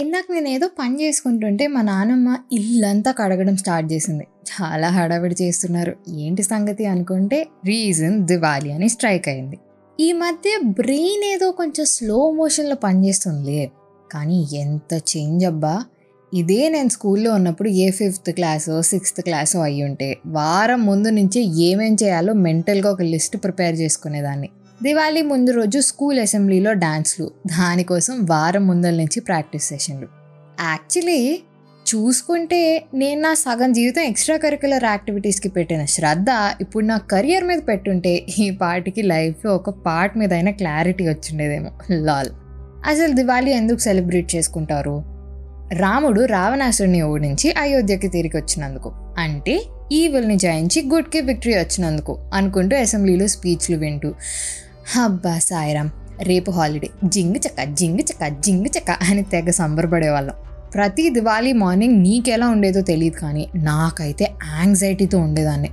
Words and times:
ఇందాక 0.00 0.24
నేను 0.32 0.48
ఏదో 0.48 0.68
పని 0.78 1.02
చేసుకుంటుంటే 1.02 1.66
మా 1.66 1.82
నాన్నమ్మ 1.82 2.28
ఇల్లంతా 2.52 3.12
కడగడం 3.12 3.56
స్టార్ట్ 3.56 3.92
చేసింది. 3.92 4.24
చాలా 4.50 4.88
హడావిడి 4.88 5.36
చేస్తున్నారు. 5.42 5.92
ఏంటి 6.18 6.42
సంగతి 6.42 6.86
అనుకుంటే 6.86 7.38
రీజన్ 7.64 8.26
దివాలి 8.26 8.72
అని 8.72 8.88
స్ట్రైక్ 8.88 9.28
అయింది. 9.28 9.56
ఈ 9.98 10.12
మధ్య 10.12 10.50
బ్రెయిన్ 10.78 11.24
ఏదో 11.24 11.50
కొంచెం 11.50 11.84
స్లో 11.86 12.30
మోషన్లో 12.30 12.74
పనిచేస్తుందిలే. 12.76 13.64
కానీ 14.10 14.48
ఎంత 14.54 14.92
చేంజ్ 15.10 15.44
అబ్బా! 15.44 15.74
ఇదే 16.32 16.68
నేను 16.68 16.88
స్కూల్లో 16.88 17.34
ఉన్నప్పుడు 17.34 17.68
ఏ 17.68 17.90
ఫిఫ్త్ 17.90 18.30
క్లాసో 18.30 18.82
సిక్స్త్ 18.82 19.20
క్లాసో 19.20 19.60
అయ్యి 19.60 19.82
ఉంటే 19.82 20.08
వారం 20.26 20.86
ముందు 20.86 21.08
నుంచే 21.10 21.40
ఏమేం 21.40 21.94
చేయాలో 21.94 22.32
మెంటల్గా 22.46 22.90
ఒక 22.90 23.02
లిస్ట్ 23.02 23.36
ప్రిపేర్ 23.44 23.74
చేసుకునేదాన్ని. 23.74 24.48
దివాళీ 24.82 25.22
ముందు 25.22 25.50
రోజు 25.50 25.80
స్కూల్ 25.80 26.20
అసెంబ్లీలో 26.20 26.72
డాన్స్లు. 26.72 27.30
దానికోసం 27.46 28.26
వారం 28.30 28.66
ముందల 28.66 28.90
నుంచి 28.90 29.20
ప్రాక్టీస్ 29.20 29.68
సెషన్లు. 29.68 30.08
యాక్చువల్లీ 30.60 31.42
చూసుకుంటే 31.94 32.84
నేను 32.94 33.20
నా 33.20 33.34
సగం 33.34 33.72
జీవితం 33.72 34.02
ఎక్స్ట్రా 34.02 34.36
కరికులర్ 34.36 34.84
యాక్టివిటీస్కి 34.84 35.48
పెట్టిన 35.48 35.84
శ్రద్ధ 35.84 36.26
ఇప్పుడు 36.60 36.84
నా 36.84 36.96
కెరియర్ 36.96 37.44
మీద 37.44 37.58
పెట్టుంటే 37.68 38.26
ఈ 38.38 38.50
పాటికి 38.50 39.02
లైఫ్లో 39.02 39.54
ఒక 39.54 39.70
పార్ట్ 39.70 40.18
మీద 40.18 40.32
అయినా 40.32 40.50
క్లారిటీ 40.50 41.08
వచ్చిండేదేమో. 41.08 41.70
లాల్. 41.90 42.28
అసలు 42.86 43.12
దివాళీ 43.12 43.50
ఎందుకు 43.50 43.78
సెలబ్రేట్ 43.78 44.36
చేసుకుంటారు? 44.36 45.04
రాముడు 45.72 46.24
రావణాసుడిని 46.24 47.02
ఓడించి 47.02 47.54
అయోధ్యకి 47.58 48.08
తిరిగి 48.08 48.36
వచ్చినందుకు. 48.36 48.92
అంటే 49.18 49.62
ఈవిల్ని 49.92 50.36
జయించి 50.36 50.88
గుడ్కి 50.94 51.20
విక్టరీ 51.20 51.54
వచ్చినందుకు 51.54 52.18
అనుకుంటూ 52.34 52.76
అసెంబ్లీలో 52.76 53.26
స్పీచ్లు 53.26 53.76
వింటూ 53.76 54.14
అబ్బా 54.98 55.38
సాయిరామ్ 55.38 55.90
రేపు 56.22 56.50
హాలిడే 56.50 56.88
జింగు 57.04 57.36
చక్క 57.36 57.64
జింగ్ 57.64 57.98
చక్క 57.98 58.28
జింగ్ 58.28 58.66
చక్క 58.66 58.90
అని 58.90 59.22
తెగ 59.22 59.50
సంబరపడేవాళ్ళం. 59.50 60.34
ప్రతి 60.74 61.10
దివాళీ 61.10 61.52
మార్నింగ్ 61.52 62.02
నీకెలా 62.02 62.48
ఉండేదో 62.48 62.80
తెలియదు 62.80 63.16
కానీ 63.16 63.48
నాకైతే 63.56 64.24
యాంగ్జైటీతో 64.58 65.18
ఉండేదాన్ని. 65.18 65.70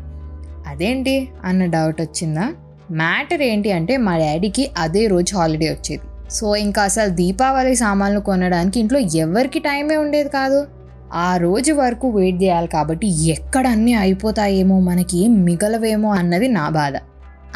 అదేంటి 0.67 1.29
అన్న 1.43 1.65
డౌట్ 1.65 2.01
వచ్చిందా? 2.01 2.53
మ్యాటర్ 2.91 3.41
ఏంటి 3.41 3.71
అంటే 3.71 3.97
మా 3.97 4.17
డాడీకి 4.17 4.69
అదే 4.77 5.07
రోజు 5.07 5.35
హాలిడే 5.35 5.69
వచ్చేది. 5.69 6.01
సో 6.29 6.55
ఇంకా 6.55 6.83
అసలు 6.83 7.09
దీపావళి 7.09 7.75
సామాన్లు 7.75 8.19
కొనడానికి 8.19 8.79
ఇంట్లో 8.79 8.99
ఎవరికి 8.99 9.59
టైమే 9.59 9.97
ఉండేది 9.97 10.29
కాదు. 10.29 10.67
ఆ 11.13 11.37
రోజు 11.37 11.73
వరకు 11.73 12.09
వెయిట్ 12.09 12.43
చేయాలి 12.43 12.67
కాబట్టి 12.67 13.29
ఎక్కడ 13.29 13.67
అన్నీ 13.67 13.93
అయిపోతాయేమో 13.93 14.79
మనకి 14.79 15.17
ఏం 15.17 15.43
మిగలవేమో 15.43 16.09
అన్నది 16.13 16.47
నా 16.47 16.69
బాధ. 16.69 16.93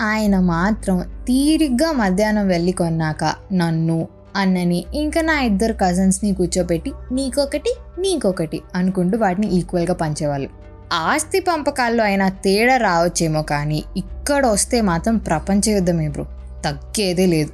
ఆయన 0.01 0.39
మాత్రం 0.39 0.99
తీరిగ్గా 0.99 1.91
మధ్యాహ్నం 1.91 2.47
వెళ్ళి 2.47 2.71
కొన్నాక 2.71 3.35
నన్ను 3.53 4.07
అన్నని 4.35 4.85
ఇంకా 4.93 5.21
నా 5.21 5.39
ఇద్దరు 5.39 5.73
కజిన్స్ని 5.73 6.33
కూర్చోబెట్టి 6.33 6.91
నీకొకటి 7.11 7.75
నీకొకటి 7.99 8.61
అనుకుంటూ 8.75 9.17
వాటిని 9.17 9.51
ఈక్వల్గా 9.51 9.93
పంచేవాళ్ళు. 9.93 10.49
ఆస్తి 10.93 11.39
పంపకాల్లో 11.39 12.03
అయినా 12.03 12.29
తేడా 12.29 12.77
రావచ్చేమో 12.77 13.41
కానీ 13.41 13.83
ఇక్కడ 13.97 14.45
వస్తే 14.45 14.81
మాత్రం 14.81 15.17
ప్రపంచ 15.17 15.69
యుద్ధమే 15.69 16.07
బ్రో. 16.07 16.25
తగ్గేదే 16.65 17.25
లేదు. 17.25 17.49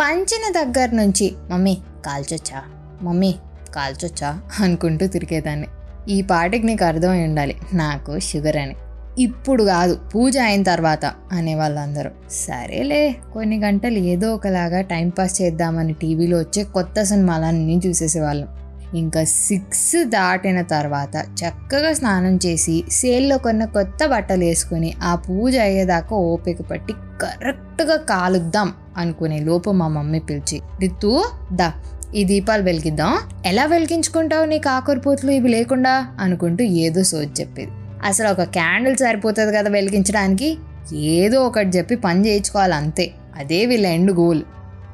పంచిన 0.00 0.62
దగ్గర 0.62 0.90
నుంచి 0.90 1.34
మమ్మీ 1.50 1.78
కాల్చొచ్చా? 2.06 2.62
మమ్మీ 3.02 3.34
కాల్చొచ్చా? 3.74 4.40
అనుకుంటూ 4.60 5.06
తిరిగేదాన్ని. 5.06 5.66
ఈ 6.08 6.22
పాటికి 6.22 6.66
నీకు 6.66 6.84
అర్థమై 6.84 7.24
ఉండాలి. 7.24 7.56
నాకు 7.74 8.18
షుగర్ 8.18 8.56
అని. 8.56 8.76
ఇప్పుడు 9.20 9.62
కాదు 9.64 9.94
పూజ 10.14 10.38
అయిన 10.38 10.62
తర్వాత 10.62 11.04
అనేవాళ్ళందరూ 11.32 12.10
సరేలే 12.30 13.16
కొన్ని 13.32 13.58
గంటలు 13.58 13.98
ఏదో 14.12 14.34
ఒకలాగా 14.34 14.80
టైంపాస్ 14.80 15.42
చేద్దామని 15.42 15.92
టీవీలో 15.92 16.38
వచ్చే 16.38 16.62
కొత్త 16.64 17.02
సినిమాలన్నీ 17.02 17.80
చూసేసేవాళ్ళం. 17.86 18.48
ఇంకా 18.94 19.24
సిక్స్ 19.24 20.04
దాటిన 20.04 20.62
తర్వాత 20.62 21.14
చక్కగా 21.40 21.92
స్నానం 21.92 22.36
చేసి 22.46 22.84
సేల్లో 22.90 23.38
కొన్న 23.38 23.64
కొత్త 23.64 24.06
బట్టలు 24.06 24.44
వేసుకొని 24.44 24.94
ఆ 25.02 25.14
పూజ 25.14 25.56
అయ్యేదాకా 25.56 26.16
ఓపిక 26.16 26.62
పట్టి 26.62 26.92
కరెక్ట్గా 27.22 27.96
కాలుద్దాం 27.96 28.72
అనుకునే 28.96 29.40
లోపు 29.40 29.70
మా 29.70 29.88
మమ్మీ 29.88 30.18
పిలిచి 30.18 30.60
రితు 30.80 31.12
దా 31.52 31.68
ఈ 32.14 32.24
దీపాలు 32.24 32.62
వెలిగిద్దాం. 32.62 33.12
ఎలా 33.46 33.64
వెలిగించుకుంటావు 33.64 34.44
నీ 34.44 34.58
కాకరపోతులు 34.58 35.30
ఇవి 35.30 35.48
లేకుండా? 35.48 35.92
అనుకుంటూ 36.20 36.64
ఏదో 36.64 37.02
సోచి 37.02 37.34
చెప్పేది. 37.40 37.72
అసలు 38.04 38.28
ఒక 38.28 38.42
క్యాండిల్ 38.42 38.96
సరిపోతుంది 38.96 39.56
కదా 39.56 39.70
వెలిగించడానికి? 39.70 40.58
ఏదో 40.94 41.46
ఒకటి 41.46 41.68
చెప్పి 41.68 41.96
పని 41.96 42.26
చేయించుకోవాలి 42.26 42.74
అంతే. 42.74 43.10
అదే 43.36 43.66
వీళ్ళ 43.66 43.86
ఎండ్ 43.86 44.12
గోల్. 44.12 44.42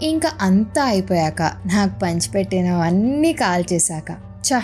ఇంకా 0.03 0.33
అంతా 0.41 0.85
అయిపోయాక 0.85 1.43
నాకు 1.43 1.99
పంచిపెట్టినవన్నీ 1.99 3.33
కాల్చేశాక 3.33 4.11
చా 4.53 4.63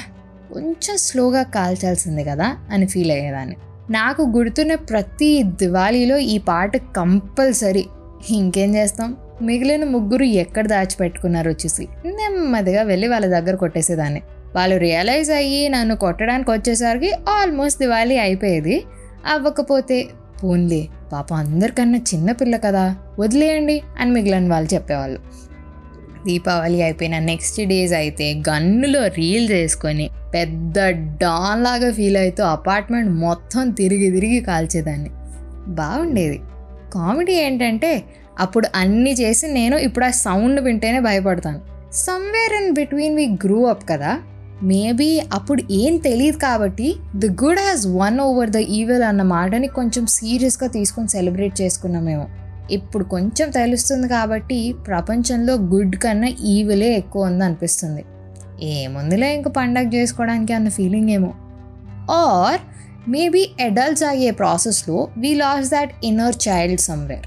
కొంచెం 0.52 0.96
స్లోగా 0.96 1.42
కాల్చాల్సింది 1.42 2.24
కదా 2.24 2.56
అని 2.70 2.86
ఫీల్ 2.86 3.10
అయ్యేదాన్ని. 3.10 3.56
నాకు 3.90 4.22
గుర్తున్న 4.22 4.74
ప్రతి 4.74 5.42
దివాళీలో 5.42 6.18
ఈ 6.18 6.38
పాట 6.38 6.76
కంపల్సరీ. 6.76 7.86
ఇంకేం 8.30 8.74
చేస్తాం? 8.74 9.16
మిగిలిన 9.42 9.84
ముగ్గురు 9.84 10.22
ఎక్కడ 10.22 10.66
దాచిపెట్టుకున్నారో 10.66 11.50
చూసి 11.50 11.88
నెమ్మదిగా 12.06 12.82
వెళ్ళి 12.82 13.08
వాళ్ళ 13.08 13.26
దగ్గర 13.26 13.54
కొట్టేసేదాన్ని. 13.54 14.22
వాళ్ళు 14.56 14.76
రియలైజ్ 14.76 15.30
అయ్యి 15.30 15.68
నన్ను 15.68 15.96
కొట్టడానికి 15.96 16.50
వచ్చేసరికి 16.50 17.12
ఆల్మోస్ట్ 17.28 17.80
దివాళీ 17.80 18.16
అయిపోయేది. 18.18 18.84
అవ్వకపోతే 19.26 20.08
పోన్లే 20.44 20.88
పాపం 21.12 21.36
అందరికన్నా 21.36 21.98
చిన్నపిల్ల 21.98 22.56
కదా 22.56 22.96
వదిలేయండి 23.18 23.82
అని 24.00 24.10
మిగిలిన 24.10 24.50
వాళ్ళు 24.52 24.74
చెప్పేవాళ్ళు. 24.74 25.20
దీపావళి 26.24 26.82
అయిపోయిన 26.82 27.18
నెక్స్ట్ 27.18 27.60
డేస్ 27.66 27.92
అయితే 27.92 28.42
గన్నులో 28.48 29.06
రీల్ 29.06 29.50
చేసుకొని 29.50 30.10
పెద్ద 30.34 30.78
డాన్ 31.22 31.64
లాగా 31.64 31.92
ఫీల్ 31.92 32.16
అవుతూ 32.16 32.42
అపార్ట్మెంట్ 32.44 33.10
మొత్తం 33.10 33.70
తిరిగి 33.70 34.10
తిరిగి 34.10 34.40
కాల్చేదాన్ని. 34.40 35.10
బాగుండేది. 35.68 36.40
కామెడీ 36.94 37.32
ఏంటంటే 37.32 38.02
అప్పుడు 38.40 38.66
అన్నీ 38.74 39.10
చేసి 39.10 39.46
నేను 39.46 39.76
ఇప్పుడు 39.76 40.04
ఆ 40.04 40.10
సౌండ్ 40.10 40.60
వింటేనే 40.60 41.00
భయపడతాను. 41.00 41.60
Somewhere 41.92 42.62
in 42.62 42.74
between 42.74 43.16
we 43.16 43.26
grew 43.44 43.64
up 43.64 43.88
కదా. 43.88 44.18
మేబీ 44.62 45.20
అప్పుడు 45.32 45.62
ఏం 45.72 45.96
తెలియదు 45.96 46.36
కాబట్టి 46.36 46.94
the 47.16 47.28
good 47.28 47.58
has 47.58 47.86
won 47.86 48.20
over 48.20 48.50
the 48.50 48.56
evil 48.56 49.02
అన్న 49.02 49.22
మాటని 49.22 49.68
కొంచెం 49.68 50.06
సీరియస్గా 50.06 50.68
తీసుకొని 50.68 51.08
సెలబ్రేట్ 51.08 51.60
చేసుకున్నామేమో 51.60 52.26
ఇప్పుడు 52.70 53.04
కొంచెం 53.04 53.50
తెలుస్తుంది 53.50 54.08
కాబట్టి 54.08 54.74
ప్రపంచంలో 54.86 55.54
గుడ్ 55.54 55.96
కన్నా 55.96 56.28
ఈవిలే 56.28 56.96
ఎక్కువ 56.96 57.24
ఉంది 57.24 57.44
అనిపిస్తుంది. 57.44 58.04
ఏముందిలే 58.62 59.34
ఇంక 59.34 59.48
పండగ 59.48 59.88
చేసుకోవడానికి 59.88 60.52
అన్న 60.52 60.68
ఫీలింగ్ 60.68 61.10
ఏమో. 61.10 61.34
ఆర్ 62.10 62.60
మేబీ 63.10 63.50
అడల్ట్స్ 63.60 64.04
అయ్యే 64.04 64.30
ప్రాసెస్లో 64.30 65.08
we 65.18 65.34
lose 65.34 65.70
that 65.70 65.92
inner 66.04 66.34
child 66.48 66.80
somewhere 66.80 67.26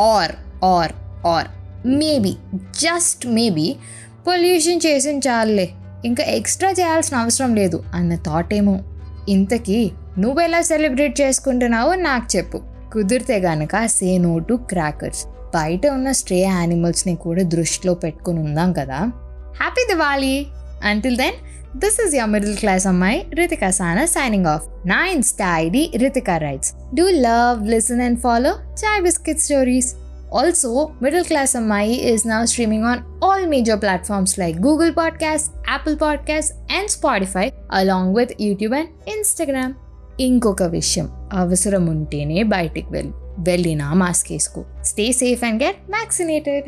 or 0.00 0.32
or 0.64 0.92
or 1.26 1.48
maybe 1.86 2.34
just 2.56 3.26
maybe 3.26 3.76
pollution 4.26 4.80
చేసిన 4.86 5.18
చాలులే. 5.18 5.68
ఇంకా 6.04 6.24
ఎక్స్ట్రా 6.24 6.70
చేయాల్సిన 6.70 7.16
అవసరం 7.16 7.54
లేదు. 7.54 7.84
అన్న 7.94 8.14
థాట్ 8.14 8.54
ఏమో. 8.54 8.80
ఇంతకీ 9.28 9.90
నువ్వెలా 10.18 10.62
సెలబ్రేట్ 10.62 11.20
చేసుకుంటున్నావో 11.20 11.94
నాకు 11.94 12.36
చెప్పు. 12.36 12.60
కుదిరితే 12.92 13.38
గనక 13.38 13.86
సే 13.86 14.18
నో 14.18 14.38
టు 14.38 14.54
క్రాకర్స్ 14.54 15.24
బయట 15.54 15.86
ఉన్న 15.86 16.12
స్ట్రే 16.12 16.38
యానిమల్స్ని 16.38 17.16
కూడా 17.16 17.42
దృష్టిలో 17.42 17.94
పెట్టుకుని 17.94 18.40
ఉందాం 18.40 18.72
కదా. 18.72 18.98
Happy 19.56 19.86
Diwali 19.90 20.46
until 20.84 21.16
then 21.16 21.34
this 21.78 22.06
is 22.06 22.14
your 22.14 22.30
middle 22.30 22.56
class 22.56 22.86
అమ్మాయి 22.86 23.26
రితికా 23.34 23.70
సానా 23.70 24.04
సైనింగ్ 24.04 24.46
ఆఫ్ 24.46 24.62
నా 24.86 25.06
insta 25.06 25.58
ID 25.58 25.92
Ritika 25.96 26.36
writes 26.36 26.72
do 26.94 27.08
love 27.10 27.68
listen 27.68 28.00
and 28.00 28.20
follow 28.20 28.50
chai 28.50 29.02
biscuit 29.02 29.38
stories 29.38 29.94
Also, 30.34 30.70
Middle 31.00 31.24
Class 31.24 31.52
Ammai 31.56 31.86
is 32.12 32.24
now 32.24 32.44
streaming 32.44 32.84
on 32.84 32.98
all 33.22 33.46
major 33.46 33.76
platforms 33.76 34.32
like 34.38 34.56
Google 34.60 34.92
Podcasts, 34.92 35.48
Apple 35.66 35.96
Podcasts, 35.96 36.50
and 36.68 36.88
Spotify, 36.96 37.50
along 37.70 38.14
with 38.14 38.30
YouTube 38.38 38.74
and 38.74 38.88
Instagram. 39.16 39.70
ఇంకొక 40.20 40.62
విషయం 40.62 41.06
అవసరం 41.32 41.86
ఉంటేనే 41.86 42.42
బయటికి 42.42 42.86
వెళ్ళి 42.90 43.12
వెళ్ళినా 43.38 43.94
mask 43.94 44.32
వేసుకో 44.32 44.64
stay 44.84 45.12
safe 45.12 45.44
and 45.44 45.62
get 45.62 45.76
vaccinated 45.90 46.66